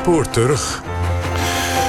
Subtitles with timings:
[0.00, 0.82] Spoor terug.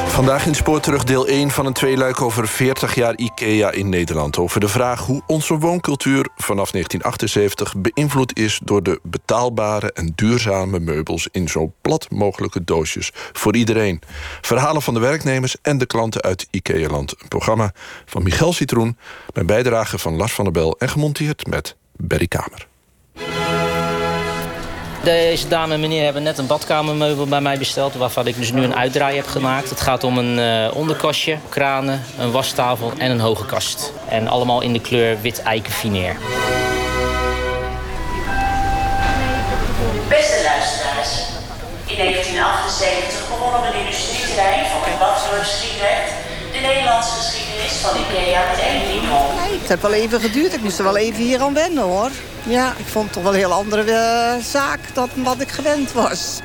[0.07, 4.37] Vandaag in Spoor terug deel 1 van een tweeluik over 40 jaar IKEA in Nederland.
[4.37, 8.59] Over de vraag hoe onze wooncultuur vanaf 1978 beïnvloed is...
[8.63, 14.01] door de betaalbare en duurzame meubels in zo plat mogelijke doosjes voor iedereen.
[14.41, 17.15] Verhalen van de werknemers en de klanten uit IKEA-land.
[17.21, 17.73] Een programma
[18.05, 18.97] van Michel Citroen,
[19.33, 20.75] met bijdrage van Lars van der Bel...
[20.79, 22.69] en gemonteerd met Berry Kamer.
[25.03, 27.93] Deze dame en meneer hebben net een badkamermeubel bij mij besteld...
[27.93, 29.69] waarvan ik dus nu een uitdraai heb gemaakt.
[29.69, 33.93] Het gaat om een uh, onderkastje, kranen, een wastafel en een hoge kast.
[34.07, 36.15] En allemaal in de kleur wit eikenfineer.
[40.07, 41.11] Beste luisteraars,
[41.85, 46.11] in 1978 begon op een industrieterrein van het Wadsdorp Sliedrecht...
[46.53, 48.81] de Nederlandse geschiedenis van IKEA met één.
[49.71, 52.09] Het heeft wel even geduurd, ik moest er wel even hier aan wennen hoor.
[52.43, 55.91] Ja, ik vond het toch wel een heel andere uh, zaak dan wat ik gewend
[55.91, 56.39] was.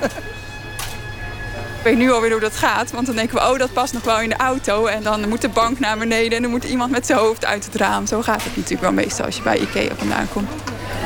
[1.79, 2.91] Ik weet nu alweer hoe dat gaat.
[2.91, 4.87] Want dan denken we, oh, dat past nog wel in de auto.
[4.87, 7.65] En dan moet de bank naar beneden en dan moet iemand met zijn hoofd uit
[7.65, 8.07] het raam.
[8.07, 10.51] Zo gaat het natuurlijk wel meestal als je bij Ikea vandaan komt.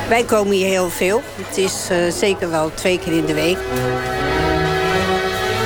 [0.09, 1.23] Wij komen hier heel veel.
[1.47, 3.57] Het is uh, zeker wel twee keer in de week.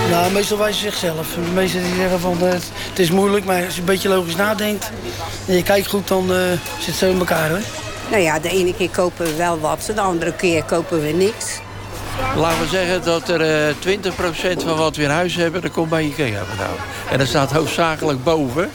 [0.10, 1.34] Nou, meestal wijzen zichzelf.
[1.34, 4.36] De meesten die zeggen van uh, het is moeilijk, maar als je een beetje logisch
[4.36, 4.92] nadenkt
[5.48, 6.38] en je kijkt goed, dan uh,
[6.78, 7.62] zit het zo in elkaar hoor.
[8.10, 11.60] Nou ja, de ene keer kopen we wel wat, de andere keer kopen we niks.
[12.36, 13.98] Laten we zeggen dat er uh,
[14.56, 16.76] 20% van wat we in huis hebben, dat komt bij Ikea vandaan.
[17.12, 18.72] En dat staat hoofdzakelijk boven.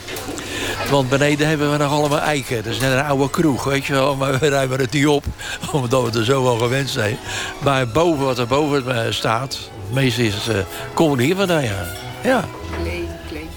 [0.91, 2.63] Want beneden hebben we nog allemaal eiken.
[2.63, 4.17] Dat is net een oude kroeg, weet je wel.
[4.17, 5.25] Maar we ruimen het niet op,
[5.73, 7.19] omdat we er zo wel gewend zijn.
[7.59, 9.59] Maar boven, wat er boven staat,
[9.91, 10.57] het meeste is, uh,
[10.95, 11.87] komen hier vandaan, ja.
[12.23, 12.49] ja.
[12.83, 13.49] Klein, klein.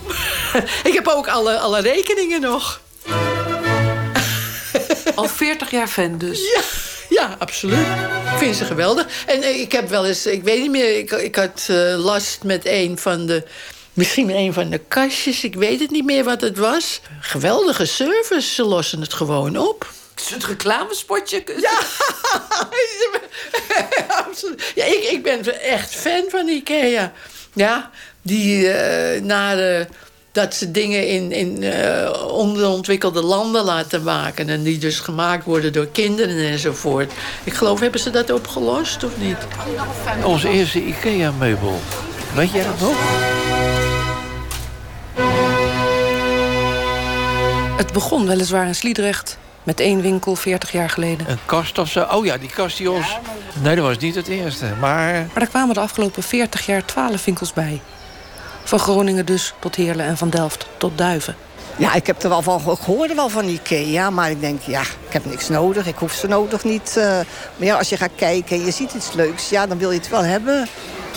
[0.84, 2.82] Ik heb ook alle, alle rekeningen nog.
[5.16, 6.40] Al 40 jaar fan dus.
[6.40, 6.62] Ja,
[7.10, 7.88] ja absoluut.
[8.32, 9.08] Ik vind ze geweldig.
[9.26, 12.66] En ik heb wel eens, ik weet niet meer, ik, ik had uh, last met
[12.66, 13.44] een van de.
[13.94, 17.02] Misschien een van de kastjes, ik weet het niet meer wat het was.
[17.20, 19.92] Geweldige service, ze lossen het gewoon op.
[20.16, 21.44] Is het reclamespotje?
[21.58, 21.80] Ja,
[24.28, 24.72] absoluut.
[24.76, 27.12] Ja, ik, ik ben echt fan van Ikea.
[27.54, 27.92] Ja,
[28.22, 29.88] die uh, na de
[30.34, 34.50] dat ze dingen in, in uh, onderontwikkelde landen laten maken...
[34.50, 37.12] en die dus gemaakt worden door kinderen enzovoort.
[37.44, 39.38] Ik geloof, hebben ze dat opgelost of niet?
[40.24, 41.80] Onze eerste IKEA-meubel.
[42.36, 42.98] Weet jij dat nog?
[47.78, 49.38] Het begon weliswaar in Sliedrecht...
[49.64, 51.30] met één winkel 40 jaar geleden.
[51.30, 52.08] Een kast of zo?
[52.12, 53.18] Oh ja, die kast die ons...
[53.62, 55.28] Nee, dat was niet het eerste, maar...
[55.34, 57.82] Maar er kwamen de afgelopen 40 jaar 12 winkels bij...
[58.64, 61.36] Van Groningen dus tot Heerlen en van Delft tot Duiven.
[61.76, 64.10] Ja, ik heb er wel van gehoord wel van Ikea.
[64.10, 65.88] Maar ik denk, ja, ik heb niks nodig.
[65.88, 66.96] Ik hoef ze nodig niet.
[66.98, 67.04] Uh,
[67.56, 69.50] maar ja, als je gaat kijken en je ziet iets leuks...
[69.50, 70.68] ja, dan wil je het wel hebben.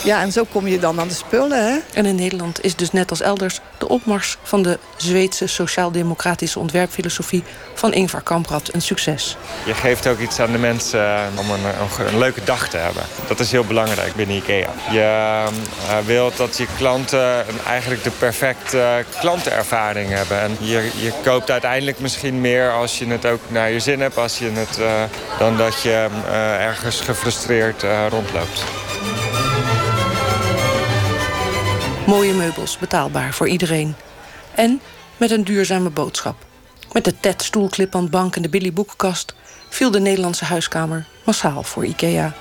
[0.03, 1.77] Ja, en zo kom je dan aan de spullen, hè?
[1.93, 7.43] En in Nederland is dus net als elders de opmars van de Zweedse sociaal-democratische ontwerpfilosofie
[7.73, 9.37] van Ingvar Kamprad een succes.
[9.65, 12.77] Je geeft ook iets aan de mensen eh, om een, een, een leuke dag te
[12.77, 13.03] hebben.
[13.27, 14.69] Dat is heel belangrijk binnen IKEA.
[14.91, 15.43] Je
[15.87, 20.41] uh, wilt dat je klanten eigenlijk de perfecte klantenervaring hebben.
[20.41, 24.17] En je, je koopt uiteindelijk misschien meer als je het ook naar je zin hebt,
[24.17, 24.87] als je het, uh,
[25.39, 28.63] dan dat je uh, ergens gefrustreerd rondloopt.
[32.07, 33.95] Mooie meubels, betaalbaar voor iedereen.
[34.55, 34.81] En
[35.17, 36.35] met een duurzame boodschap.
[36.91, 39.35] Met de TED stoelklipbandbank en de Billy boekenkast...
[39.69, 42.33] viel de Nederlandse huiskamer massaal voor IKEA.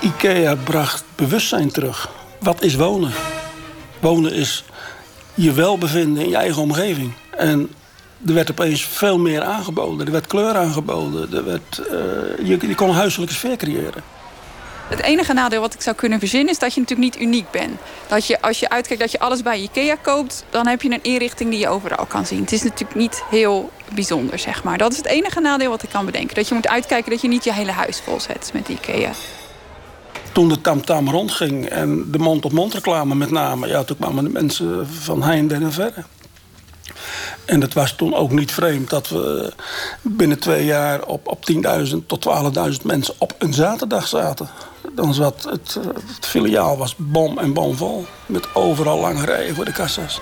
[0.00, 2.10] IKEA bracht bewustzijn terug.
[2.40, 3.12] Wat is wonen?
[4.00, 4.64] Wonen is
[5.34, 7.12] je welbevinden in je eigen omgeving.
[7.30, 7.70] En
[8.26, 10.06] er werd opeens veel meer aangeboden.
[10.06, 11.34] Er werd kleur aangeboden.
[11.34, 14.02] Er werd, uh, je, je kon een huiselijke sfeer creëren.
[14.88, 17.80] Het enige nadeel wat ik zou kunnen verzinnen is dat je natuurlijk niet uniek bent.
[18.06, 21.02] Dat je als je uitkijkt dat je alles bij Ikea koopt, dan heb je een
[21.02, 22.40] inrichting die je overal kan zien.
[22.40, 24.78] Het is natuurlijk niet heel bijzonder, zeg maar.
[24.78, 26.34] Dat is het enige nadeel wat ik kan bedenken.
[26.34, 29.10] Dat je moet uitkijken dat je niet je hele huis vol zet met Ikea.
[30.32, 33.66] Toen de tamtam rondging en de mond-op-mond reclame met name...
[33.66, 36.04] ja, toen kwamen de mensen van heinde en verre.
[37.44, 39.52] En het was toen ook niet vreemd dat we
[40.02, 42.28] binnen twee jaar op, op 10.000 tot
[42.70, 44.48] 12.000 mensen op een zaterdag zaten.
[44.92, 45.78] Dan zat het,
[46.16, 48.06] het filiaal was bom en bomvol.
[48.26, 50.20] Met overal lange rijen voor de kassa's.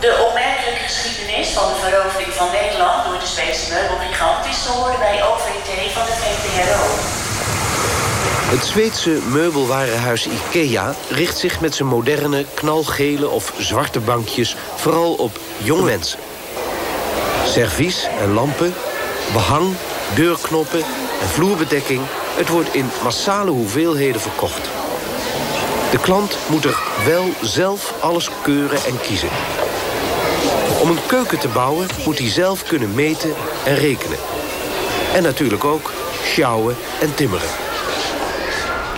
[0.00, 4.98] De opmerkelijke geschiedenis van de verovering van Nederland door de Zweedse meubelgigant is te horen
[4.98, 6.82] bij OVT van de VPRO.
[8.54, 15.38] Het Zweedse meubelwarenhuis IKEA richt zich met zijn moderne, knalgele of zwarte bankjes vooral op
[15.62, 16.18] jonge mensen.
[17.44, 18.74] Servies en lampen,
[19.32, 19.74] behang,
[20.14, 20.80] deurknoppen
[21.20, 22.00] en vloerbedekking...
[22.36, 24.68] het wordt in massale hoeveelheden verkocht.
[25.90, 29.28] De klant moet er wel zelf alles keuren en kiezen.
[30.82, 33.34] Om een keuken te bouwen moet hij zelf kunnen meten
[33.64, 34.18] en rekenen.
[35.14, 35.92] En natuurlijk ook
[36.22, 37.48] sjouwen en timmeren.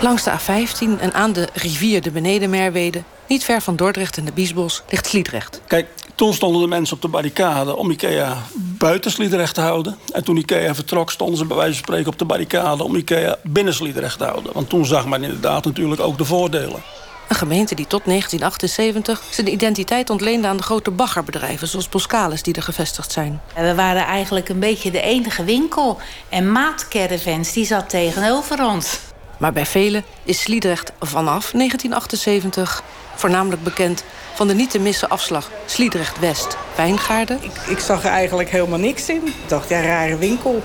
[0.01, 3.03] Langs de A15 en aan de rivier de Benedenmerwede...
[3.27, 5.61] niet ver van Dordrecht en de Biesbos, ligt Sliedrecht.
[5.67, 8.37] Kijk, toen stonden de mensen op de barricade om Ikea
[8.77, 9.97] buiten Sliedrecht te houden.
[10.13, 12.83] En toen Ikea vertrok stonden ze bij wijze van spreken op de barricade...
[12.83, 14.53] om Ikea binnen Sliedrecht te houden.
[14.53, 16.81] Want toen zag men inderdaad natuurlijk ook de voordelen.
[17.27, 21.67] Een gemeente die tot 1978 zijn identiteit ontleende aan de grote baggerbedrijven...
[21.67, 23.41] zoals Boskalis die er gevestigd zijn.
[23.55, 25.97] We waren eigenlijk een beetje de enige winkel.
[26.29, 28.99] En Maatcaravans die zat tegenover ons.
[29.37, 32.83] Maar bij velen is Sliedrecht vanaf 1978
[33.15, 34.03] voornamelijk bekend
[34.33, 37.43] van de niet te missen afslag Sliedrecht-West, Wijngaarden.
[37.43, 39.25] Ik, ik, zag er eigenlijk helemaal niks in.
[39.25, 40.61] Ik dacht, ja, rare winkel.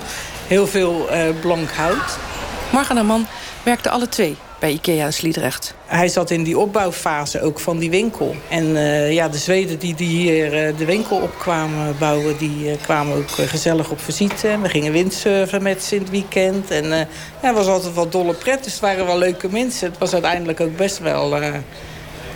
[0.47, 2.17] Heel veel uh, blank hout.
[2.71, 3.27] Marga en man
[3.63, 5.73] werkten alle twee bij Ikea in Sliedrecht.
[5.85, 8.35] Hij zat in die opbouwfase ook van die winkel.
[8.49, 12.37] En uh, ja, de Zweden die, die hier uh, de winkel op kwamen bouwen...
[12.37, 14.57] die uh, kwamen ook gezellig op visite.
[14.61, 16.71] We gingen windsurfen met ze in het weekend.
[16.71, 17.07] En ja,
[17.39, 18.63] het was altijd wel dolle pret.
[18.63, 19.89] Dus het waren wel leuke mensen.
[19.89, 21.37] Het was uiteindelijk ook best wel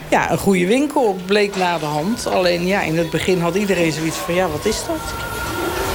[0.10, 1.18] ja, een goede winkel.
[1.26, 2.28] Bleek na de hand.
[2.28, 4.34] Alleen ja, in het begin had iedereen zoiets van...
[4.34, 5.00] ja, wat is dat?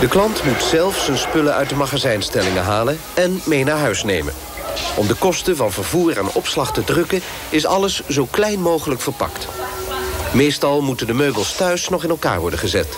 [0.01, 2.99] De klant moet zelf zijn spullen uit de magazijnstellingen halen...
[3.15, 4.33] en mee naar huis nemen.
[4.97, 7.21] Om de kosten van vervoer en opslag te drukken...
[7.49, 9.49] is alles zo klein mogelijk verpakt.
[10.33, 12.97] Meestal moeten de meubels thuis nog in elkaar worden gezet.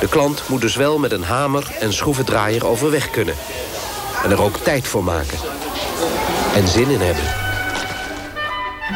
[0.00, 3.34] De klant moet dus wel met een hamer en schroevendraaier overweg kunnen.
[4.24, 5.38] En er ook tijd voor maken.
[6.54, 7.24] En zin in hebben.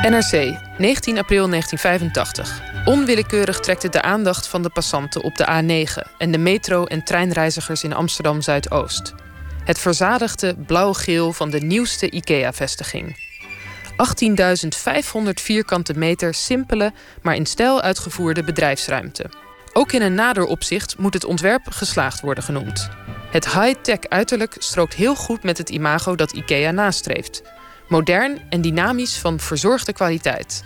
[0.03, 2.61] NRC, 19 april 1985.
[2.85, 6.13] Onwillekeurig trekt het de aandacht van de passanten op de A9...
[6.19, 9.15] en de metro- en treinreizigers in Amsterdam-Zuidoost.
[9.67, 13.17] Het verzadigde blauw-geel van de nieuwste IKEA-vestiging.
[15.25, 16.93] 18.500 vierkante meter simpele,
[17.23, 19.31] maar in stijl uitgevoerde bedrijfsruimte.
[19.73, 22.91] Ook in een nader opzicht moet het ontwerp geslaagd worden genoemd.
[23.31, 27.43] Het high-tech uiterlijk strookt heel goed met het imago dat IKEA nastreeft.
[27.89, 30.65] Modern en dynamisch van verzorgde kwaliteit.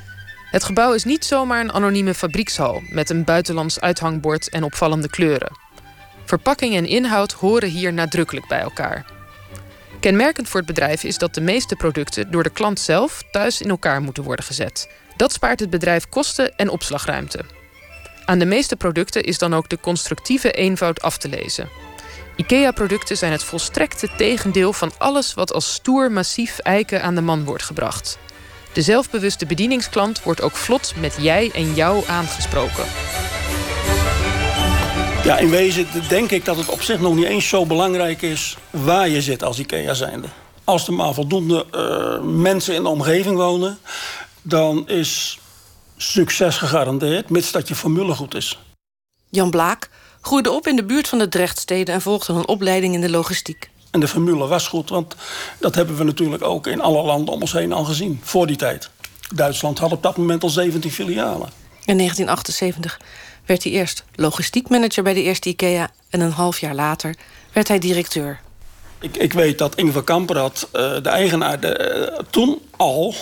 [0.51, 5.53] Het gebouw is niet zomaar een anonieme fabriekshal met een buitenlands uithangbord en opvallende kleuren.
[6.31, 9.05] Verpakking en inhoud horen hier nadrukkelijk bij elkaar.
[10.01, 13.71] Kenmerkend voor het bedrijf is dat de meeste producten door de klant zelf thuis in
[13.71, 14.89] elkaar moeten worden gezet.
[15.17, 17.45] Dat spaart het bedrijf kosten en opslagruimte.
[18.25, 21.69] Aan de meeste producten is dan ook de constructieve eenvoud af te lezen.
[22.37, 27.45] IKEA-producten zijn het volstrekte tegendeel van alles wat als stoer massief eiken aan de man
[27.45, 28.19] wordt gebracht.
[28.73, 32.85] De zelfbewuste bedieningsklant wordt ook vlot met jij en jou aangesproken.
[35.31, 38.57] Ja, in wezen denk ik dat het op zich nog niet eens zo belangrijk is
[38.71, 40.27] waar je zit als IKEA zijnde.
[40.65, 43.79] Als er maar voldoende uh, mensen in de omgeving wonen,
[44.43, 45.39] dan is
[45.97, 48.59] succes gegarandeerd, mits dat je formule goed is.
[49.29, 49.91] Jan Blaak
[50.21, 53.71] groeide op in de buurt van de Drechtsteden en volgde een opleiding in de logistiek.
[53.91, 55.17] En de formule was goed, want
[55.59, 58.57] dat hebben we natuurlijk ook in alle landen om ons heen al gezien, voor die
[58.57, 58.91] tijd.
[59.35, 61.49] Duitsland had op dat moment al 17 filialen.
[61.85, 63.01] In 1978
[63.47, 65.91] werd hij eerst logistiek manager bij de eerste IKEA...
[66.11, 67.17] en een half jaar later
[67.53, 68.41] werd hij directeur.
[69.01, 73.15] Ik, ik weet dat Ingvar Kamprad, uh, de eigenaar, de, uh, toen al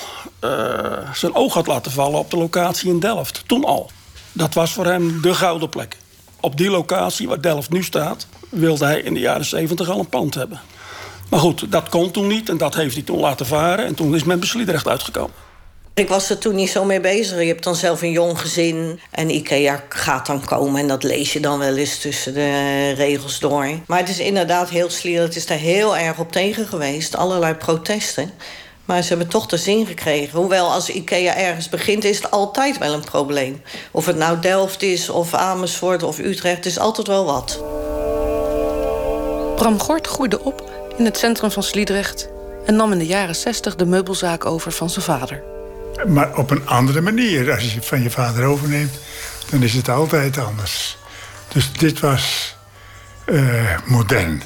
[0.45, 3.43] uh, zijn oog had laten vallen op de locatie in Delft.
[3.47, 3.91] Toen al.
[4.33, 5.97] Dat was voor hem de gouden plek.
[6.41, 10.09] Op die locatie waar Delft nu staat, wilde hij in de jaren 70 al een
[10.09, 10.61] pand hebben.
[11.31, 13.87] Maar goed, dat kon toen niet en dat heeft hij toen laten varen.
[13.87, 15.35] En toen is men Besliedrecht uitgekomen.
[15.99, 17.41] Ik was er toen niet zo mee bezig.
[17.41, 20.81] Je hebt dan zelf een jong gezin en IKEA gaat dan komen...
[20.81, 23.69] en dat lees je dan wel eens tussen de regels door.
[23.87, 25.21] Maar het is inderdaad heel slier.
[25.21, 27.17] Het is daar heel erg op tegen geweest.
[27.17, 28.31] Allerlei protesten.
[28.85, 30.39] Maar ze hebben toch de zin gekregen.
[30.39, 33.63] Hoewel als IKEA ergens begint, is het altijd wel een probleem.
[33.91, 37.63] Of het nou Delft is, of Amersfoort, of Utrecht, is altijd wel wat.
[39.57, 42.29] Bram Gort groeide op in het centrum van Sliedrecht...
[42.67, 45.58] en nam in de jaren 60 de meubelzaak over van zijn vader.
[46.07, 47.53] Maar op een andere manier.
[47.53, 48.99] Als je het van je vader overneemt,
[49.51, 50.99] dan is het altijd anders.
[51.49, 52.57] Dus dit was
[53.27, 54.43] uh, modern.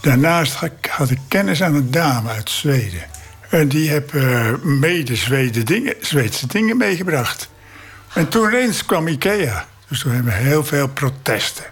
[0.00, 0.54] Daarnaast
[0.88, 3.02] had ik kennis aan een dame uit Zweden.
[3.48, 7.50] En die heb uh, mede Zweden dingen, Zweedse dingen meegebracht.
[8.14, 9.66] En toen ineens kwam Ikea.
[9.88, 11.64] Dus toen hebben we heel veel protesten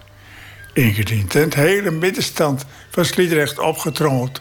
[0.73, 1.35] ingediend.
[1.35, 4.41] En het hele middenstand van Sliedrecht opgetrommeld.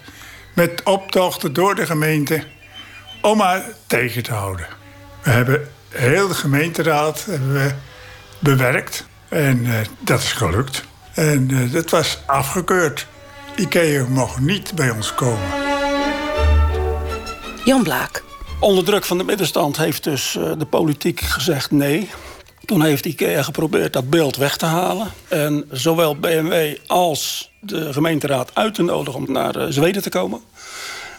[0.53, 2.43] Met optochten door de gemeente
[3.21, 4.67] om haar tegen te houden.
[5.23, 7.73] We hebben heel de gemeenteraad hebben we
[8.39, 9.05] bewerkt.
[9.29, 10.83] En uh, dat is gelukt.
[11.13, 13.07] En uh, dat was afgekeurd.
[13.55, 15.49] IKEA mocht niet bij ons komen.
[17.65, 18.23] Jan Blaak.
[18.59, 22.09] Onder druk van de middenstand heeft dus uh, de politiek gezegd nee.
[22.65, 25.07] Toen heeft IKEA geprobeerd dat beeld weg te halen.
[25.27, 30.41] En zowel BMW als de gemeenteraad uit te nodigen om naar uh, Zweden te komen.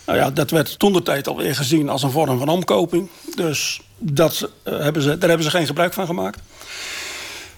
[0.09, 3.09] Nou ja, dat werd toen de tijd alweer gezien als een vorm van omkoping.
[3.35, 6.41] Dus dat, uh, hebben ze, daar hebben ze geen gebruik van gemaakt.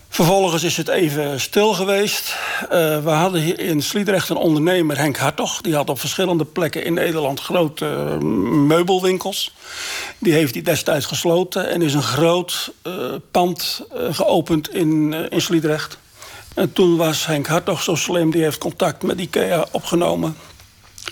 [0.08, 2.36] Vervolgens is het even stil geweest.
[2.62, 2.68] Uh,
[3.04, 5.60] we hadden hier in Sliedrecht een ondernemer, Henk Hartog.
[5.60, 8.18] Die had op verschillende plekken in Nederland grote uh,
[8.66, 9.54] meubelwinkels.
[10.18, 12.72] Die heeft hij destijds gesloten en is een groot
[13.30, 15.98] pand geopend in, in Sliedrecht.
[16.54, 20.36] En toen was Henk Hartog zo slim, die heeft contact met IKEA opgenomen.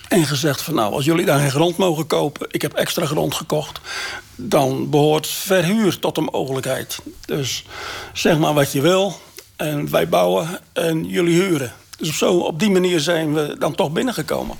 [0.09, 2.47] En gezegd van nou, als jullie daar geen grond mogen kopen...
[2.51, 3.81] ik heb extra grond gekocht...
[4.35, 6.99] dan behoort verhuur tot een mogelijkheid.
[7.25, 7.65] Dus
[8.13, 9.21] zeg maar wat je wil.
[9.57, 11.73] En wij bouwen en jullie huren.
[11.99, 14.57] Dus op, zo, op die manier zijn we dan toch binnengekomen.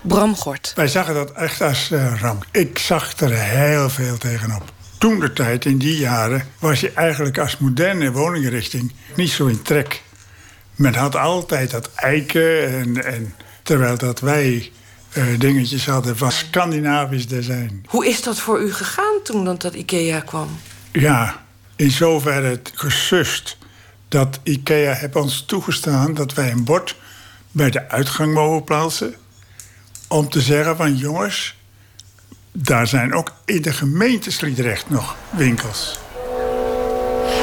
[0.00, 0.72] Bram Gort.
[0.74, 2.46] Wij zagen dat echt als uh, ramp.
[2.52, 4.62] Ik zag er heel veel tegenop.
[4.98, 9.62] Toen de tijd, in die jaren, was je eigenlijk als moderne woningenrichting niet zo in
[9.62, 10.02] trek.
[10.74, 13.04] Men had altijd dat eiken en...
[13.04, 13.34] en
[13.70, 14.72] Terwijl dat wij
[15.12, 17.82] uh, dingetjes hadden van Scandinavisch design.
[17.86, 20.48] Hoe is dat voor u gegaan toen dat, dat IKEA kwam?
[20.92, 21.44] Ja,
[21.76, 23.56] in zoverre het gesust
[24.08, 26.96] dat IKEA heeft ons toegestaan dat wij een bord
[27.50, 29.14] bij de uitgang mogen plaatsen.
[30.08, 31.56] Om te zeggen van jongens,
[32.52, 35.98] daar zijn ook in de gemeente Sliedrecht nog winkels.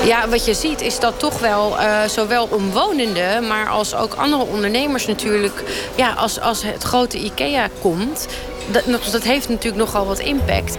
[0.06, 4.46] Ja, wat je ziet is dat toch wel uh, zowel omwonenden, maar als ook andere
[4.46, 5.63] ondernemers natuurlijk,
[5.96, 8.27] ja, als, als het grote IKEA komt,
[8.72, 10.77] dat, dat heeft natuurlijk nogal wat impact.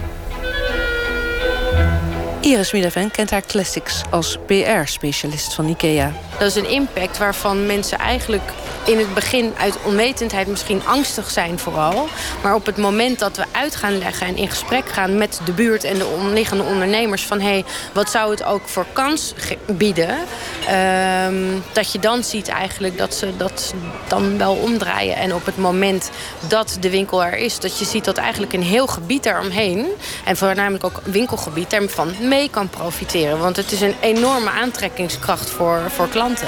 [2.39, 6.13] Iris Middaven kent haar classics als PR-specialist van IKEA.
[6.37, 8.51] Dat is een impact waarvan mensen eigenlijk
[8.85, 12.07] in het begin uit onwetendheid misschien angstig zijn vooral.
[12.41, 15.51] Maar op het moment dat we uit gaan leggen en in gesprek gaan met de
[15.51, 19.33] buurt en de omliggende ondernemers van hé, hey, wat zou het ook voor kans
[19.65, 20.17] bieden?
[21.25, 23.73] Um, dat je dan ziet eigenlijk dat ze dat
[24.07, 25.15] dan wel omdraaien.
[25.15, 26.09] En op het moment
[26.47, 29.87] dat de winkel er is, dat je ziet dat eigenlijk een heel gebied daaromheen,
[30.25, 33.39] en voornamelijk ook winkelgebied, daarvan mee kan profiteren.
[33.39, 36.47] Want het is een enorme aantrekkingskracht voor, voor klanten.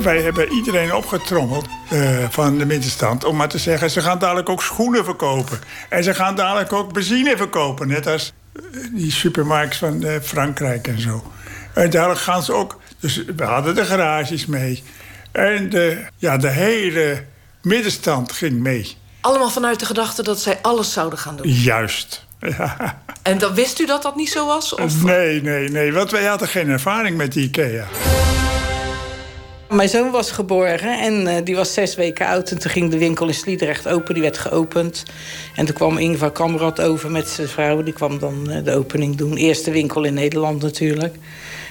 [0.00, 3.90] Wij hebben iedereen opgetrommeld uh, van de middenstand om maar te zeggen...
[3.90, 5.58] ze gaan dadelijk ook schoenen verkopen.
[5.88, 7.88] En ze gaan dadelijk ook benzine verkopen.
[7.88, 8.32] Net als
[8.92, 11.32] die supermarkts van uh, Frankrijk en zo.
[11.74, 12.80] En dadelijk gaan ze ook...
[13.00, 14.82] Dus we hadden de garages mee.
[15.32, 17.24] En de, ja, de hele
[17.62, 18.96] middenstand ging mee.
[19.20, 21.48] Allemaal vanuit de gedachte dat zij alles zouden gaan doen?
[21.48, 22.26] Juist.
[22.40, 22.76] Ja.
[23.22, 24.74] En dan wist u dat dat niet zo was?
[24.74, 25.02] Of?
[25.02, 25.92] Nee, nee, nee.
[25.92, 27.86] Want wij hadden geen ervaring met IKEA.
[29.76, 32.50] Mijn zoon was geboren en uh, die was zes weken oud.
[32.50, 35.02] En toen ging de winkel in Sliedrecht open, die werd geopend.
[35.56, 37.82] En toen kwam Ingvar Kamrad over met zijn vrouw.
[37.82, 39.36] Die kwam dan uh, de opening doen.
[39.36, 41.14] Eerste winkel in Nederland natuurlijk.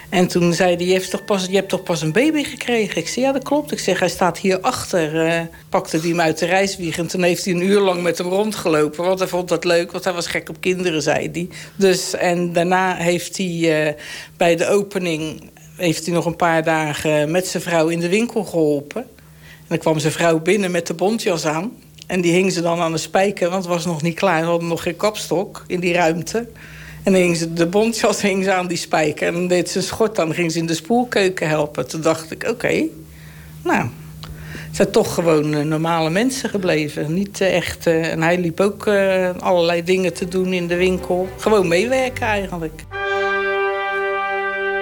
[0.09, 2.97] En toen zei hij, je hebt, toch pas, je hebt toch pas een baby gekregen?
[2.97, 3.71] Ik zei, ja, dat klopt.
[3.71, 5.25] Ik zeg, hij staat hier achter.
[5.25, 6.97] Uh, pakte hij hem uit de reiswieg.
[6.97, 9.03] En toen heeft hij een uur lang met hem rondgelopen.
[9.03, 11.50] Want hij vond dat leuk, want hij was gek op kinderen, zei hij.
[11.75, 13.95] Dus, en daarna heeft hij
[14.38, 15.53] bij de opening...
[15.75, 19.01] heeft hij nog een paar dagen met zijn vrouw in de winkel geholpen.
[19.41, 21.72] En dan kwam zijn vrouw binnen met de bontjas aan.
[22.08, 24.41] En die hing ze dan aan de spijker, want het was nog niet klaar.
[24.41, 26.38] We hadden nog geen kapstok in die ruimte.
[27.03, 29.27] En dan hing ze, de bontjas hing ze aan die spijker.
[29.27, 30.25] En dan deed ze een schort aan.
[30.25, 31.88] Dan ging ze in de spoelkeuken helpen.
[31.88, 32.84] Toen dacht ik, oké,
[33.63, 33.89] nou...
[34.50, 37.13] Het zijn toch gewoon uh, normale mensen gebleven.
[37.13, 37.88] Niet uh, echt...
[37.88, 38.88] Uh, en hij liep ook
[39.39, 41.27] allerlei dingen te doen in de winkel.
[41.38, 42.84] Gewoon meewerken eigenlijk.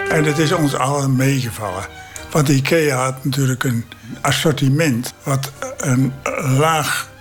[0.09, 1.85] En het is ons allen meegevallen.
[2.31, 3.85] Want IKEA had natuurlijk een
[4.21, 5.13] assortiment...
[5.23, 6.13] wat een
[6.57, 7.11] laag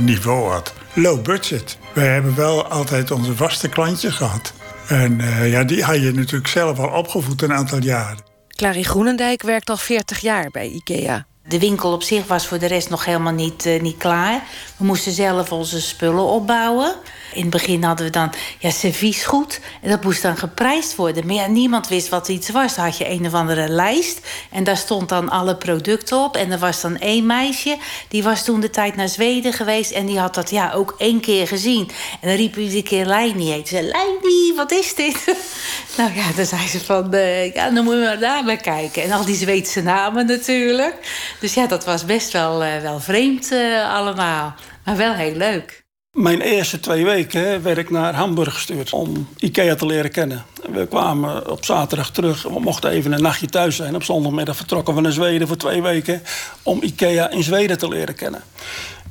[0.00, 0.72] niveau had.
[0.94, 1.78] Low budget.
[1.94, 4.52] Wij hebben wel altijd onze vaste klantjes gehad.
[4.88, 8.18] En uh, ja, die had je natuurlijk zelf al opgevoed een aantal jaren.
[8.48, 11.26] Clary Groenendijk werkt al 40 jaar bij IKEA.
[11.48, 14.42] De winkel op zich was voor de rest nog helemaal niet, uh, niet klaar.
[14.82, 16.94] We moesten zelf onze spullen opbouwen.
[17.32, 19.60] In het begin hadden we dan ja, serviesgoed.
[19.82, 21.26] En dat moest dan geprijsd worden.
[21.26, 22.74] Maar niemand wist wat iets was.
[22.74, 24.20] Dan had je een of andere lijst.
[24.50, 26.36] En daar stond dan alle producten op.
[26.36, 27.76] En er was dan één meisje.
[28.08, 29.90] Die was toen de tijd naar Zweden geweest.
[29.90, 31.90] En die had dat ja, ook één keer gezien.
[32.20, 33.50] En dan riep iedere keer Leini.
[33.50, 35.24] Heet ze, Leini, wat is dit?
[35.98, 37.14] nou ja, dan zei ze van...
[37.14, 39.02] Uh, ja, dan moet je maar daar maar kijken.
[39.02, 40.96] En al die Zweedse namen natuurlijk.
[41.40, 44.54] Dus ja, dat was best wel, uh, wel vreemd uh, allemaal.
[44.84, 45.84] Maar wel heel leuk.
[46.12, 50.44] Mijn eerste twee weken werd ik naar Hamburg gestuurd om IKEA te leren kennen.
[50.72, 52.42] We kwamen op zaterdag terug.
[52.42, 53.94] We mochten even een nachtje thuis zijn.
[53.94, 56.22] Op zondagmiddag vertrokken we naar Zweden voor twee weken...
[56.62, 58.42] om IKEA in Zweden te leren kennen.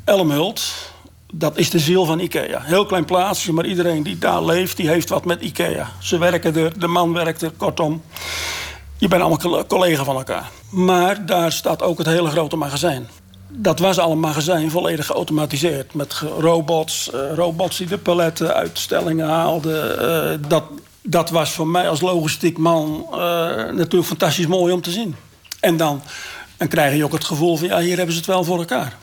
[0.05, 0.73] Elmhult,
[1.33, 2.61] dat is de ziel van IKEA.
[2.61, 5.91] Heel klein plaatsje, maar iedereen die daar leeft, die heeft wat met IKEA.
[5.99, 8.01] Ze werken er, de man werkt er, kortom.
[8.97, 10.49] Je bent allemaal collega van elkaar.
[10.69, 13.07] Maar daar staat ook het hele grote magazijn.
[13.53, 15.93] Dat was al een magazijn volledig geautomatiseerd.
[15.93, 20.01] Met robots, uh, robots die de paletten uit stellingen haalden.
[20.01, 20.63] Uh, dat,
[21.01, 23.17] dat was voor mij als logistiek man uh,
[23.71, 25.15] natuurlijk fantastisch mooi om te zien.
[25.59, 26.01] En dan,
[26.57, 27.67] dan krijg je ook het gevoel van...
[27.67, 28.97] ja, hier hebben ze het wel voor elkaar.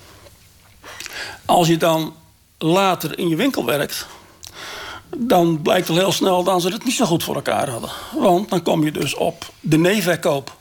[1.44, 2.14] Als je dan
[2.58, 4.06] later in je winkel werkt...
[5.16, 7.90] dan blijkt al heel snel dat ze het niet zo goed voor elkaar hadden.
[8.14, 10.56] Want dan kom je dus op de neeverkoop.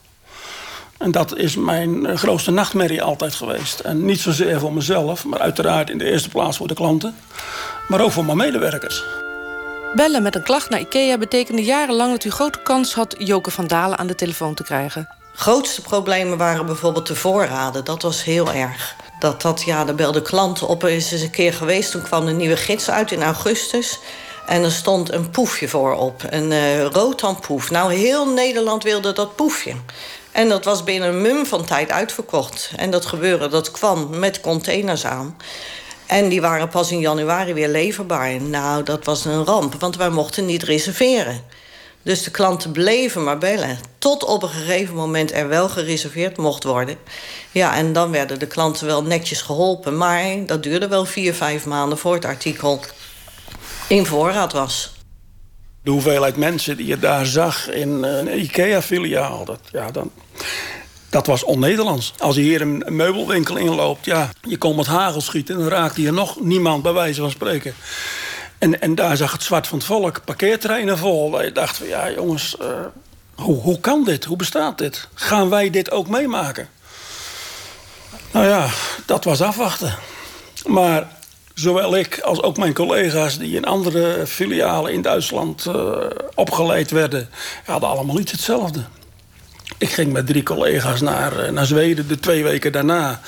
[0.97, 3.79] En dat is mijn eh, grootste nachtmerrie altijd geweest.
[3.79, 7.15] En niet zozeer voor mezelf, maar uiteraard in de eerste plaats voor de klanten.
[7.87, 9.03] Maar ook voor mijn medewerkers.
[9.95, 13.67] Bellen met een klacht naar IKEA betekende jarenlang dat u grote kans had Joke van
[13.67, 15.09] Dalen aan de telefoon te krijgen.
[15.33, 17.85] Grootste problemen waren bijvoorbeeld de voorraden.
[17.85, 18.95] Dat was heel erg.
[19.19, 20.83] Dat, dat, ja, daar belden klanten op.
[20.83, 23.99] Er is eens een keer geweest, toen kwam de nieuwe gids uit in augustus.
[24.45, 27.71] En er stond een poefje voorop, een uh, roodhandpoef.
[27.71, 29.73] Nou, heel Nederland wilde dat poefje.
[30.37, 32.71] En dat was binnen een mum van tijd uitverkocht.
[32.75, 35.37] En dat gebeuren, dat kwam met containers aan.
[36.05, 38.41] En die waren pas in januari weer leverbaar.
[38.41, 41.41] Nou, dat was een ramp, want wij mochten niet reserveren.
[42.01, 43.79] Dus de klanten bleven maar bellen.
[43.97, 46.97] Tot op een gegeven moment er wel gereserveerd mocht worden.
[47.51, 49.97] Ja, en dan werden de klanten wel netjes geholpen.
[49.97, 52.79] Maar dat duurde wel vier, vijf maanden voor het artikel
[53.87, 54.96] in voorraad was.
[55.83, 59.45] De hoeveelheid mensen die je daar zag in een IKEA-filiaal...
[59.45, 60.11] Dat, ja, dan,
[61.09, 62.13] dat was on-Nederlands.
[62.17, 65.57] Als je hier een meubelwinkel inloopt, ja, je komt met hagel schieten...
[65.57, 67.75] dan raakt hier nog niemand, bij wijze van spreken.
[68.57, 71.31] En, en daar zag het zwart van het volk, parkeerterreinen vol.
[71.31, 72.67] Dat je dacht van, ja jongens, uh,
[73.35, 74.25] hoe, hoe kan dit?
[74.25, 75.07] Hoe bestaat dit?
[75.13, 76.69] Gaan wij dit ook meemaken?
[78.31, 78.69] Nou ja,
[79.05, 79.95] dat was afwachten.
[80.65, 81.07] Maar
[81.59, 85.95] zowel ik als ook mijn collega's die in andere filialen in Duitsland uh,
[86.35, 87.29] opgeleid werden,
[87.65, 88.85] hadden allemaal iets hetzelfde.
[89.77, 93.21] Ik ging met drie collega's naar, naar Zweden de twee weken daarna.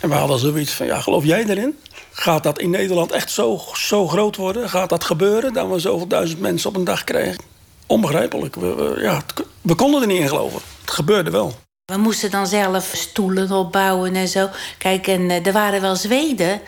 [0.00, 1.78] En we hadden zoiets van, ja, geloof jij erin?
[2.12, 4.68] Gaat dat in Nederland echt zo, zo groot worden?
[4.68, 5.52] Gaat dat gebeuren?
[5.52, 7.44] Dat we zoveel duizend mensen op een dag krijgen?
[7.86, 8.54] Onbegrijpelijk.
[8.54, 9.22] We, ja,
[9.60, 10.60] we konden er niet in geloven.
[10.80, 11.54] Het gebeurde wel.
[11.92, 14.48] We moesten dan zelf stoelen opbouwen en zo.
[14.78, 16.60] Kijk, en uh, er waren wel Zweden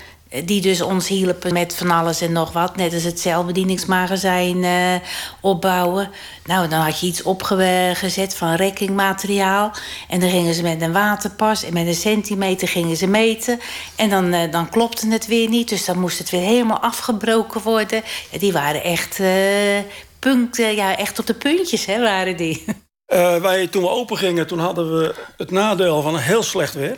[0.45, 2.77] die dus ons hielpen met van alles en nog wat.
[2.77, 4.95] Net als het celbedieningsmagazijn uh,
[5.41, 6.11] opbouwen.
[6.45, 9.73] Nou, dan had je iets opgezet van rekkingmateriaal.
[10.09, 13.61] En dan gingen ze met een waterpas en met een centimeter gingen ze meten.
[13.97, 15.69] En dan, uh, dan klopte het weer niet.
[15.69, 18.03] Dus dan moest het weer helemaal afgebroken worden.
[18.39, 22.65] Die waren echt, uh, ja, echt op de puntjes, hè, waren die.
[23.41, 26.97] wij, toen we open gingen, toen hadden we het nadeel van een heel slecht weer.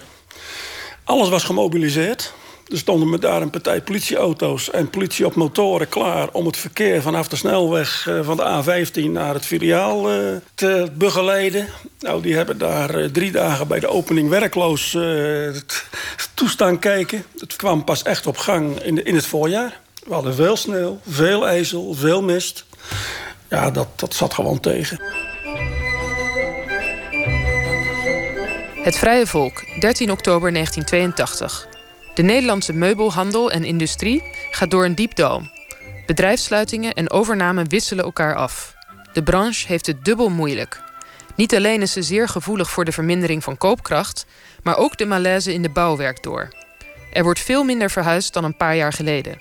[1.04, 2.32] Alles was gemobiliseerd.
[2.66, 6.28] Er stonden met daar een partij politieauto's en politie op motoren klaar...
[6.32, 10.18] om het verkeer vanaf de snelweg eh, van de A15 naar het filiaal eh,
[10.54, 11.68] te begeleiden.
[11.98, 14.98] Nou, die hebben daar eh, drie dagen bij de opening werkloos
[16.34, 17.24] toestaan kijken.
[17.38, 19.80] Het kwam pas echt op gang in, in het voorjaar.
[20.06, 22.64] We hadden veel sneeuw, veel ijzel, veel mist.
[23.48, 25.00] Ja, dat, dat zat gewoon tegen.
[28.82, 31.75] Het Vrije Volk, 13 oktober 1982.
[32.16, 35.40] De Nederlandse meubelhandel en industrie gaat door een diep.
[36.06, 38.74] Bedrijfssluitingen en overname wisselen elkaar af.
[39.12, 40.82] De branche heeft het dubbel moeilijk.
[41.34, 44.26] Niet alleen is ze zeer gevoelig voor de vermindering van koopkracht,
[44.62, 46.48] maar ook de malaise in de bouw werkt door.
[47.12, 49.38] Er wordt veel minder verhuisd dan een paar jaar geleden.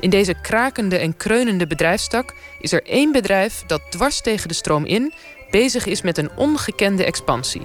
[0.00, 4.84] In deze krakende en kreunende bedrijfstak is er één bedrijf dat dwars tegen de stroom
[4.84, 5.12] in
[5.50, 7.62] bezig is met een ongekende expansie.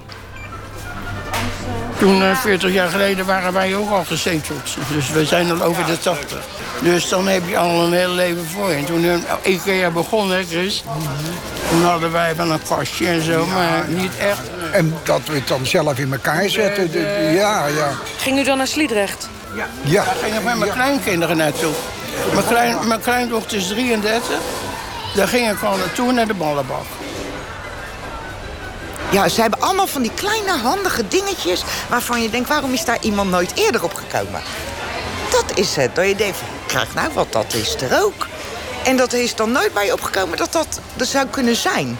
[2.02, 4.76] Toen, 40 eh, jaar geleden, waren wij ook al gezeteld.
[4.92, 6.38] Dus we zijn al over de 80.
[6.80, 8.76] Dus dan heb je al een heel leven voor je.
[8.76, 10.84] En toen uh, IKEA begon, hè, Chris?
[11.70, 14.40] Toen hadden wij van een kastje en zo, maar niet echt.
[14.72, 16.90] En dat we het dan zelf in elkaar zetten.
[17.34, 17.90] ja, ja.
[18.16, 19.28] Ging u dan naar Sliedrecht?
[19.54, 19.66] Ja.
[19.82, 20.04] ja.
[20.04, 21.72] Daar ging ik met mijn kleinkinderen naartoe.
[22.32, 24.24] Mijn, klein, mijn kleindochter is 33.
[25.14, 26.86] Daar ging ik gewoon naartoe naar de ballenbak.
[29.12, 31.64] Ja, ze hebben allemaal van die kleine handige dingetjes...
[31.88, 34.42] waarvan je denkt, waarom is daar iemand nooit eerder op gekomen?
[35.30, 35.94] Dat is het.
[35.94, 38.26] Dat je denkt, krijg nou wat, dat is er ook.
[38.84, 41.98] En dat is dan nooit bij je opgekomen dat dat er zou kunnen zijn.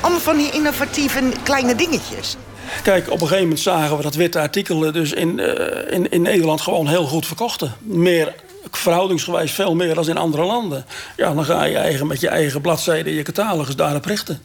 [0.00, 2.36] Allemaal van die innovatieve kleine dingetjes.
[2.82, 6.22] Kijk, op een gegeven moment zagen we dat witte artikelen dus in, uh, in, in
[6.22, 7.74] Nederland gewoon heel goed verkochten.
[7.82, 8.34] Meer
[8.70, 10.86] verhoudingsgewijs veel meer dan in andere landen.
[11.16, 14.42] Ja, dan ga je eigen, met je eigen bladzijde je catalogus daarop richten.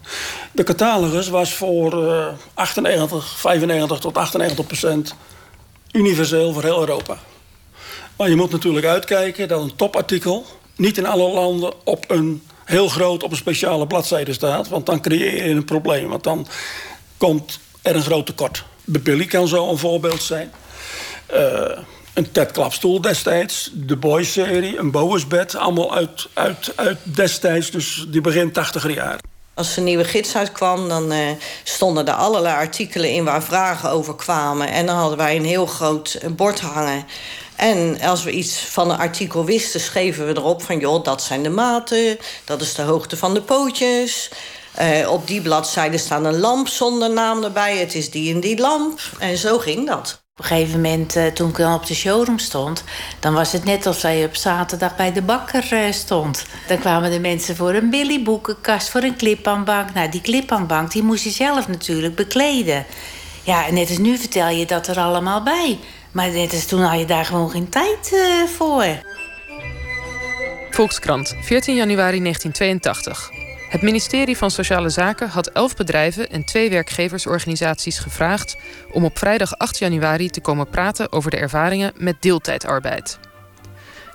[0.52, 5.16] De catalogus was voor uh, 98, 95 tot 98 procent
[5.92, 7.18] universeel voor heel Europa.
[8.18, 12.88] Maar je moet natuurlijk uitkijken dat een topartikel niet in alle landen op een heel
[12.88, 14.68] groot op een speciale bladzijde staat.
[14.68, 16.10] Want dan creëer je een probleem.
[16.10, 16.48] Want dan
[17.18, 18.64] komt er een groot tekort.
[18.84, 20.52] De Billy kan zo een voorbeeld zijn.
[21.34, 21.78] Uh,
[22.14, 23.72] een Ted Klapstoel destijds.
[23.74, 25.56] De Boys-serie, een Bowersbed.
[25.56, 29.20] Allemaal uit, uit, uit destijds, dus die begin 80 jaar.
[29.54, 31.30] Als een nieuwe gids uitkwam, dan uh,
[31.64, 34.68] stonden er allerlei artikelen in waar vragen over kwamen.
[34.68, 37.06] En dan hadden wij een heel groot bord hangen.
[37.56, 40.80] En als we iets van een artikel wisten, schreven we erop van...
[40.80, 44.30] joh, dat zijn de maten, dat is de hoogte van de pootjes...
[44.80, 47.78] Uh, op die bladzijde staat een lamp zonder naam erbij.
[47.78, 49.00] Het is die en die lamp.
[49.20, 50.21] En zo ging dat.
[50.36, 52.84] Op een gegeven moment, uh, toen ik dan op de showroom stond...
[53.20, 56.46] dan was het net alsof je op zaterdag bij de bakker uh, stond.
[56.68, 59.94] Dan kwamen de mensen voor een billyboekenkast, voor een clipaanbank.
[59.94, 62.86] Nou, die clipaanbank die moest je zelf natuurlijk bekleden.
[63.44, 65.80] Ja, en net als nu vertel je dat er allemaal bij.
[66.12, 68.86] Maar net als toen had je daar gewoon geen tijd uh, voor.
[70.70, 73.41] Volkskrant, 14 januari 1982.
[73.72, 78.58] Het ministerie van Sociale Zaken had elf bedrijven en twee werkgeversorganisaties gevraagd
[78.92, 83.20] om op vrijdag 8 januari te komen praten over de ervaringen met deeltijdarbeid.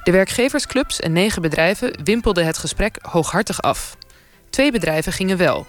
[0.02, 3.96] De werkgeversclubs en negen bedrijven wimpelden het gesprek hooghartig af.
[4.50, 5.66] Twee bedrijven gingen wel.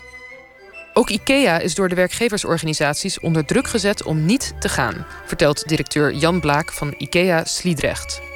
[0.94, 6.14] Ook IKEA is door de werkgeversorganisaties onder druk gezet om niet te gaan, vertelt directeur
[6.14, 8.27] Jan Blaak van IKEA Sliedrecht.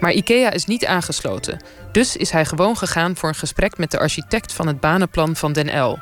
[0.00, 1.60] Maar IKEA is niet aangesloten,
[1.92, 5.52] dus is hij gewoon gegaan voor een gesprek met de architect van het banenplan van
[5.52, 5.98] Den L.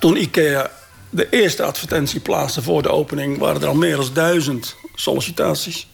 [0.00, 0.70] Toen IKEA
[1.10, 5.88] de eerste advertentie plaatste voor de opening, waren er al meer dan duizend sollicitaties.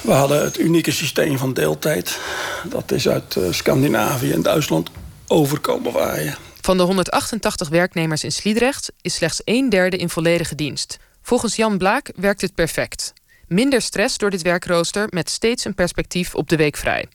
[0.00, 2.18] We hadden het unieke systeem van deeltijd.
[2.64, 4.90] Dat is uit uh, Scandinavië en Duitsland
[5.26, 6.36] overkomen waaien.
[6.60, 10.98] Van de 188 werknemers in Sliedrecht is slechts een derde in volledige dienst.
[11.22, 13.12] Volgens Jan Blaak werkt het perfect.
[13.48, 17.08] Minder stress door dit werkrooster met steeds een perspectief op de week vrij.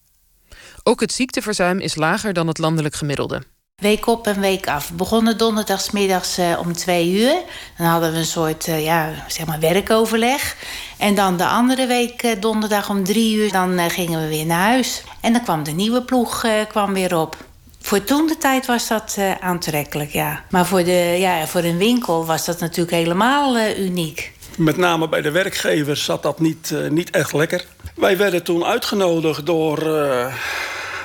[0.83, 3.41] Ook het ziekteverzuim is lager dan het landelijk gemiddelde.
[3.75, 4.89] Week op en week af.
[4.89, 7.41] We begonnen donderdagsmiddags uh, om twee uur.
[7.77, 10.55] Dan hadden we een soort uh, ja, zeg maar werkoverleg.
[10.97, 14.67] En dan de andere week uh, donderdag om drie uur, dan gingen we weer naar
[14.67, 15.03] huis.
[15.21, 17.37] En dan kwam de nieuwe ploeg kwam weer op.
[17.81, 20.43] Voor toen de tijd was dat aantrekkelijk, ja.
[20.49, 24.33] Maar voor, de, ja, voor een winkel was dat natuurlijk helemaal uniek.
[24.59, 27.65] Met name bij de werkgevers zat dat niet, niet echt lekker.
[27.95, 29.77] Wij werden toen uitgenodigd door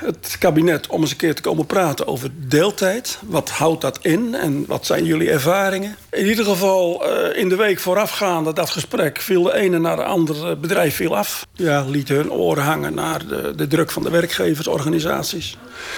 [0.05, 3.19] het kabinet om eens een keer te komen praten over deeltijd.
[3.25, 5.95] Wat houdt dat in en wat zijn jullie ervaringen?
[6.11, 10.03] In ieder geval, uh, in de week voorafgaande dat gesprek viel de ene naar de
[10.03, 11.45] andere bedrijf viel af.
[11.53, 15.57] Ja, lieten hun oren hangen naar de, de druk van de werkgeversorganisaties.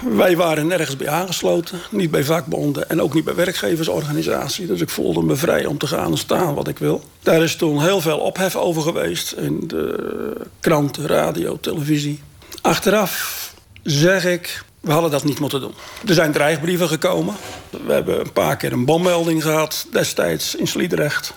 [0.10, 4.68] Wij waren nergens bij aangesloten, niet bij vakbonden en ook niet bij werkgeversorganisaties.
[4.68, 7.04] Dus ik voelde me vrij om te gaan en staan wat ik wil.
[7.24, 12.20] Daar is toen heel veel ophef over geweest in de kranten, radio, televisie.
[12.62, 13.47] Achteraf
[13.88, 15.74] zeg ik, we hadden dat niet moeten doen.
[16.08, 17.36] Er zijn dreigbrieven gekomen.
[17.70, 21.34] We hebben een paar keer een bommelding gehad destijds in Sliedrecht.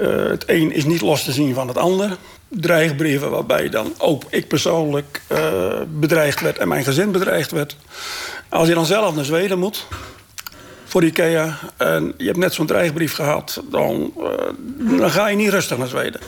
[0.00, 2.16] Uh, het een is niet los te zien van het ander.
[2.48, 7.76] Dreigbrieven waarbij dan ook ik persoonlijk uh, bedreigd werd en mijn gezin bedreigd werd.
[8.48, 9.86] Als je dan zelf naar Zweden moet
[10.84, 15.50] voor IKEA en je hebt net zo'n dreigbrief gehad, dan, uh, dan ga je niet
[15.50, 16.20] rustig naar Zweden.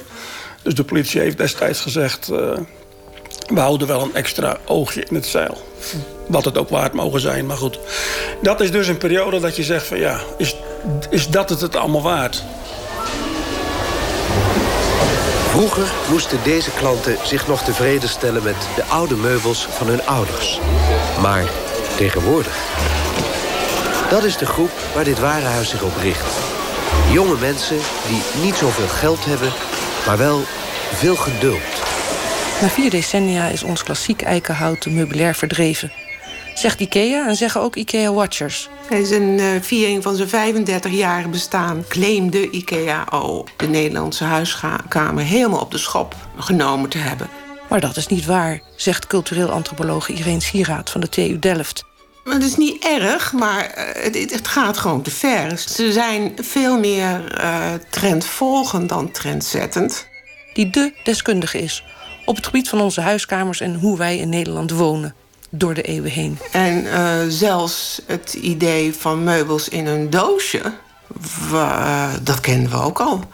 [0.63, 2.31] Dus de politie heeft destijds gezegd
[3.47, 5.63] we houden wel een extra oogje in het zeil.
[6.27, 7.79] Wat het ook waard mogen zijn, maar goed.
[8.43, 10.57] Dat is dus een periode dat je zegt van ja, is,
[11.11, 12.43] is dat het het allemaal waard?
[15.51, 20.61] Vroeger moesten deze klanten zich nog tevreden stellen met de oude meubels van hun ouders.
[21.21, 21.45] Maar
[21.97, 22.57] tegenwoordig.
[24.11, 26.27] Dat is de groep waar dit warenhuis zich op richt.
[27.13, 29.53] Jonge mensen die niet zoveel geld hebben,
[30.07, 30.41] maar wel
[30.95, 31.90] veel geduld.
[32.61, 35.93] Na vier decennia is ons klassiek eikenhouten meubilair verdreven.
[36.55, 38.69] Zegt IKEA en zeggen ook IKEA-watchers.
[38.89, 45.25] Tijdens een uh, viering van zijn 35 jaar bestaan claimde IKEA al de Nederlandse huiskamer
[45.25, 47.29] helemaal op de schop genomen te hebben.
[47.69, 51.85] Maar dat is niet waar, zegt cultureel antropoloog Irene Sieraad van de TU Delft.
[52.25, 55.59] Het is niet erg, maar eh, het, het, gaat gewoon te ver.
[55.59, 60.07] Ze zijn veel meer uh, trendvolgend dan trendzettend.
[60.53, 61.85] Die de deskundige is
[62.31, 65.15] op het gebied van onze huiskamers en hoe wij in Nederland wonen
[65.49, 66.39] door de eeuwen heen.
[66.53, 70.73] En uh, zelfs het idee van meubels in een doosje,
[71.53, 73.25] uh, dat kennen we ook al.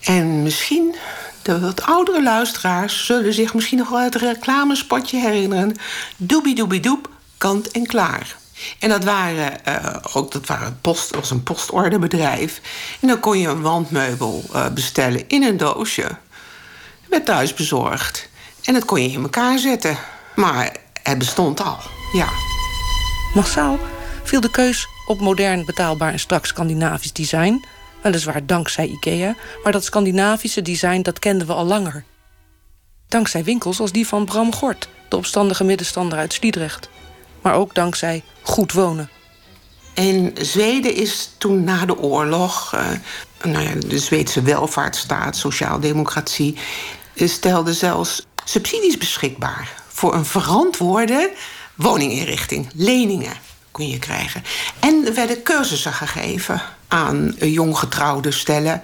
[0.00, 0.94] En misschien,
[1.42, 5.76] de wat oudere luisteraars zullen zich misschien nog wel het reclamespotje herinneren.
[6.16, 8.36] Doobie doobie doep, kant en klaar.
[8.78, 12.60] En dat waren uh, ook dat waren post, was een postorderbedrijf.
[13.00, 16.16] En dan kon je een wandmeubel bestellen in een doosje.
[17.08, 18.28] Werd thuis bezorgd.
[18.66, 19.96] En dat kon je in elkaar zetten.
[20.34, 21.78] Maar het bestond al,
[22.12, 22.28] ja.
[23.34, 23.78] Massaal
[24.22, 27.64] viel de keus op modern, betaalbaar en strak Scandinavisch design.
[28.02, 32.04] Weliswaar dankzij IKEA, maar dat Scandinavische design dat kenden we al langer.
[33.08, 36.88] Dankzij winkels als die van Bram Gort, de opstandige middenstander uit Sliedrecht.
[37.42, 39.10] Maar ook dankzij goed wonen.
[39.94, 42.88] En Zweden is toen na de oorlog, uh,
[43.52, 46.56] nou ja, de Zweedse welvaartsstaat, sociaaldemocratie,
[47.14, 51.32] stelde zelfs subsidies beschikbaar voor een verantwoorde
[51.74, 52.68] woninginrichting.
[52.74, 53.32] Leningen
[53.70, 54.44] kon je krijgen.
[54.80, 58.82] En er werden cursussen gegeven aan jonggetrouwde stellen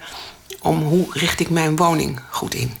[0.61, 2.77] om hoe richt ik mijn woning goed in.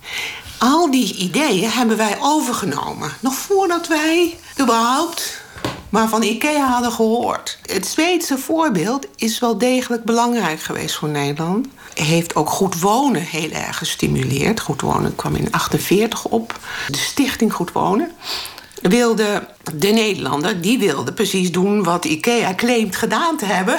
[0.57, 3.11] Al die ideeën hebben wij overgenomen.
[3.19, 5.42] Nog voordat wij überhaupt
[5.93, 7.57] maar van IKEA hadden gehoord.
[7.65, 11.67] Het Zweedse voorbeeld is wel degelijk belangrijk geweest voor Nederland.
[11.93, 14.59] Heeft ook goed wonen heel erg gestimuleerd.
[14.59, 16.59] Goed wonen kwam in 48 op.
[16.87, 18.11] De stichting Goed Wonen
[18.81, 23.77] wilde de Nederlander, die wilde precies doen wat IKEA claimt gedaan te hebben.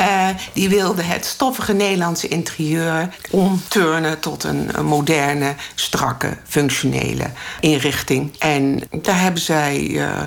[0.00, 8.32] uh, die wilde het stoffige Nederlandse interieur omturnen tot een, moderne, strakke, functionele inrichting.
[8.38, 10.22] En daar hebben zij uh,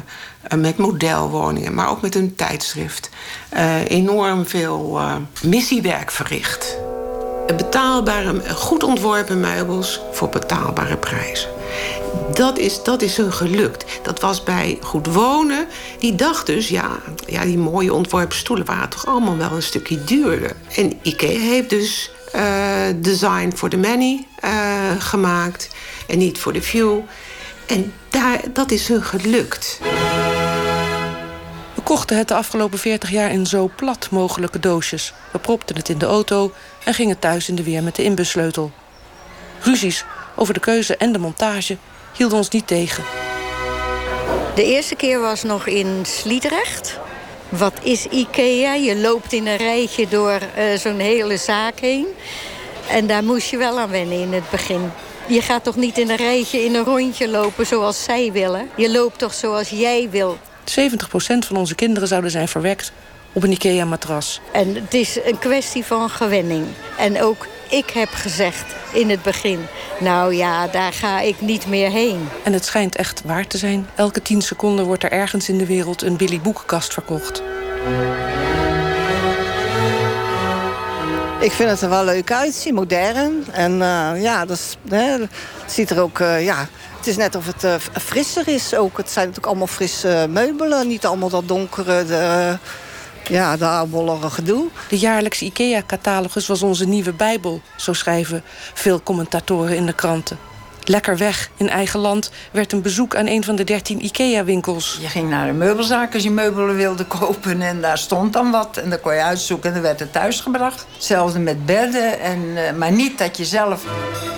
[0.58, 3.10] met modelwoningen, maar ook met een tijdschrift,
[3.54, 5.00] uh, enorm veel
[5.44, 6.78] missiewerk verricht.
[7.58, 11.50] Betaalbare, goed ontworpen meubels voor betaalbare prijzen.
[12.34, 13.86] Dat is, dat is hun gelukt.
[14.02, 15.68] Dat was bij Goed Wonen.
[16.00, 16.90] Die dacht dus, ja,
[17.28, 20.56] ja, die mooie ontworpen stoelen waren toch allemaal wel een stukje duurder.
[20.76, 22.12] En IKEA heeft dus
[22.96, 24.26] design for the many
[25.00, 25.70] gemaakt
[26.08, 27.00] en niet voor the few.
[27.66, 29.80] En daar, dat is hun gelukt.
[31.94, 35.14] Kochten het de afgelopen 40 jaar in zo plat mogelijke doosjes.
[35.32, 36.52] We propten het in de auto
[36.84, 38.72] en gingen thuis in de weer met de inbussleutel.
[39.60, 41.78] Ruzies over de keuze en de montage
[42.18, 43.04] hielden ons niet tegen.
[44.56, 47.00] De eerste keer was nog in Sliedrecht.
[47.50, 48.74] Wat is IKEA?
[48.74, 52.08] Je loopt in een rijtje door uh, zo'n hele zaak heen.
[52.90, 54.92] En daar moest je wel aan wennen in het begin.
[55.28, 58.70] Je gaat toch niet in een rijtje in een rondje lopen zoals zij willen?
[58.76, 60.38] Je loopt toch zoals jij wil?
[60.72, 62.92] 70% van onze kinderen zouden zijn verwekt
[63.34, 64.42] op een IKEA-matras.
[64.52, 66.66] En het is een kwestie van gewenning.
[66.98, 69.60] En ook ik heb gezegd in het begin...
[70.00, 72.28] nou ja, daar ga ik niet meer heen.
[72.44, 73.88] En het schijnt echt waar te zijn.
[73.96, 77.44] Elke tien seconden wordt er ergens in de wereld een Billy Boekenkast verkocht.
[81.44, 83.46] Ik vind het er wel leuk uitzien, modern.
[83.52, 86.20] En uh, ja, dat hè, het ziet er ook...
[86.20, 88.98] Uh, ja, het is net of het uh, frisser is ook.
[88.98, 90.88] Het zijn natuurlijk allemaal frisse meubelen.
[90.88, 92.06] Niet allemaal dat donkere...
[92.06, 92.58] De,
[93.28, 94.68] ja, de gedoe.
[94.90, 100.53] De jaarlijkse IKEA-catalogus was onze nieuwe bijbel, zo schrijven veel commentatoren in de kranten.
[100.86, 104.98] Lekker weg in eigen land werd een bezoek aan een van de dertien IKEA-winkels.
[105.02, 108.78] Je ging naar een meubelzaak als je meubelen wilde kopen en daar stond dan wat.
[108.78, 110.86] En dan kon je uitzoeken en dan werd het thuisgebracht.
[110.94, 113.84] Hetzelfde met bedden, en, uh, maar niet dat je zelf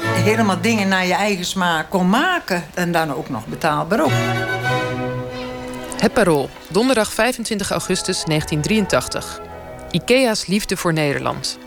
[0.04, 2.64] helemaal dingen naar je eigen smaak kon maken.
[2.74, 4.12] En dan ook nog betaalbaar op.
[5.98, 9.42] Het Parool, donderdag 25 augustus 1983.
[9.92, 11.58] IKEA's liefde voor Nederland.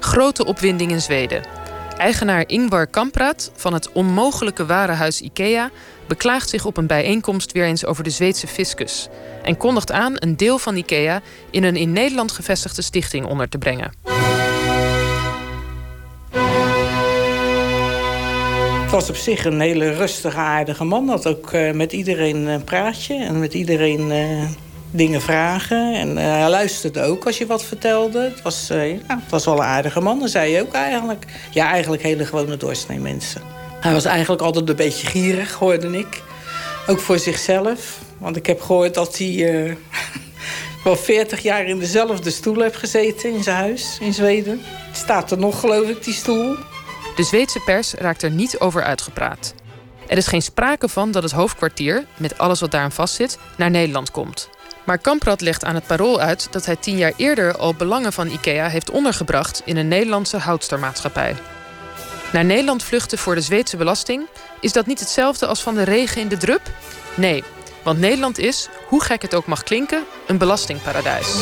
[0.00, 1.57] Grote opwinding in Zweden.
[1.98, 5.70] Eigenaar Ingvar Kamprad van het onmogelijke warenhuis IKEA
[6.06, 9.08] beklaagt zich op een bijeenkomst weer eens over de Zweedse fiscus
[9.42, 13.58] en kondigt aan een deel van IKEA in een in Nederland gevestigde stichting onder te
[13.58, 13.92] brengen.
[18.82, 21.08] Het was op zich een hele rustige, aardige man.
[21.08, 24.48] Had ook uh, met iedereen een praatje en met iedereen uh,
[24.90, 25.94] dingen vragen.
[25.94, 28.20] En uh, hij luisterde ook als je wat vertelde.
[28.20, 28.74] Het was, ja,
[29.08, 30.18] het was wel een aardige man.
[30.18, 31.24] Dat zei je ook eigenlijk.
[31.50, 33.42] Ja, eigenlijk hele gewone doorsnee mensen.
[33.80, 36.22] Hij was eigenlijk altijd een beetje gierig, hoorde ik.
[36.86, 37.98] Ook voor zichzelf.
[38.18, 39.76] Want ik heb gehoord dat hij
[40.84, 44.60] wel 40 jaar in dezelfde stoel heeft gezeten in zijn huis in Zweden.
[44.64, 46.56] Het staat er nog, geloof ik, die stoel.
[47.16, 49.54] De Zweedse pers raakt er niet over uitgepraat.
[50.06, 54.10] Er is geen sprake van dat het hoofdkwartier, met alles wat daaraan vastzit, naar Nederland
[54.10, 54.48] komt.
[54.88, 58.30] Maar Kamprad legt aan het parool uit dat hij tien jaar eerder al belangen van
[58.30, 61.36] IKEA heeft ondergebracht in een Nederlandse houtstermaatschappij.
[62.32, 64.26] Naar Nederland vluchten voor de Zweedse belasting,
[64.60, 66.60] is dat niet hetzelfde als van de regen in de drup?
[67.14, 67.44] Nee,
[67.82, 71.34] want Nederland is, hoe gek het ook mag klinken, een belastingparadijs.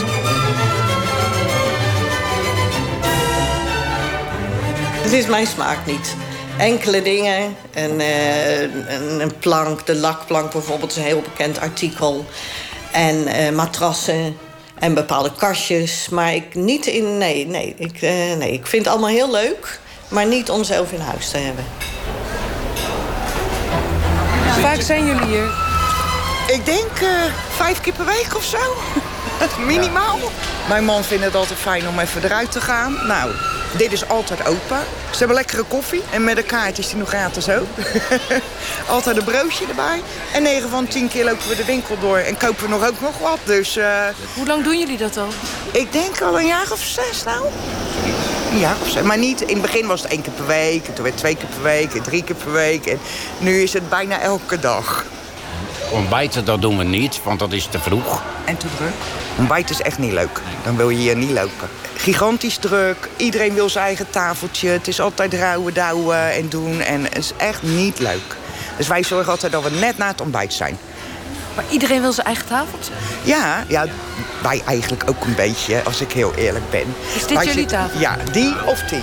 [5.02, 6.14] Het is mijn smaak niet.
[6.59, 12.26] Enkele dingen, een, een, een, plank, de lakplank bijvoorbeeld, is een heel bekend artikel.
[12.96, 14.37] En uh, matrassen
[14.78, 16.09] en bepaalde kastjes.
[16.09, 17.18] Maar ik niet in.
[17.18, 20.92] Nee, nee ik, uh, nee, ik vind het allemaal heel leuk, maar niet om zelf
[20.92, 21.64] in huis te hebben.
[24.61, 25.48] vaak zijn jullie hier?
[26.46, 27.09] Ik denk eh,
[27.48, 28.59] vijf keer per week of zo.
[29.66, 30.18] Minimaal.
[30.68, 33.06] Mijn man vindt het altijd fijn om even eruit te gaan.
[33.06, 33.30] Nou,
[33.77, 34.79] dit is altijd open.
[35.11, 36.03] Ze hebben lekkere koffie.
[36.11, 37.67] En met een kaart is die nog gratis ook.
[38.89, 40.03] altijd een broodje erbij.
[40.33, 43.01] En 9 van 10 keer lopen we de winkel door en kopen we nog ook
[43.01, 43.39] nog wat.
[43.45, 45.29] Dus, eh, Hoe lang doen jullie dat al?
[45.73, 47.47] ik denk al een jaar of zes nou.
[48.53, 49.03] Een jaar of zes.
[49.03, 50.87] Maar niet, in het begin was het één keer per week.
[50.87, 52.87] En toen werd het twee keer per week en drie keer per week.
[52.87, 52.99] En
[53.39, 55.05] nu is het bijna elke dag.
[55.90, 58.22] Ontbijten, dat doen we niet, want dat is te vroeg.
[58.44, 58.92] En te druk?
[59.38, 60.40] Ontbijt is echt niet leuk.
[60.64, 61.68] Dan wil je hier niet lopen.
[61.96, 63.09] Gigantisch druk.
[63.16, 64.68] Iedereen wil zijn eigen tafeltje.
[64.68, 66.81] Het is altijd rouwen, douwen en doen.
[66.81, 68.37] En het is echt niet leuk.
[68.77, 70.79] Dus wij zorgen altijd dat we net na het ontbijt zijn.
[71.55, 72.92] Maar iedereen wil zijn eigen tafeltje?
[73.22, 73.85] Ja, ja,
[74.42, 76.94] wij eigenlijk ook een beetje, als ik heel eerlijk ben.
[77.14, 78.01] Is dit Wij jullie zitten- tafel?
[78.01, 79.03] Ja, die of die.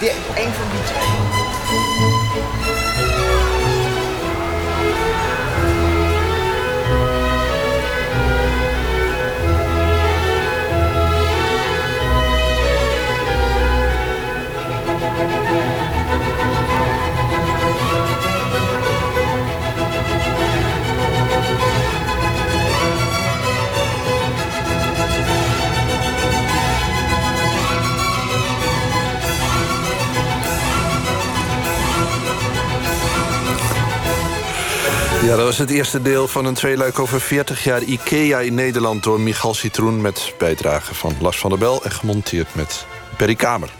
[0.00, 1.41] die een van die twee.
[35.22, 39.02] Ja, dat was het eerste deel van een tweeluik over 40 jaar IKEA in Nederland...
[39.02, 41.84] door Michal Citroen met bijdrage van Lars van der Bel...
[41.84, 43.72] en gemonteerd met Berry Kamer.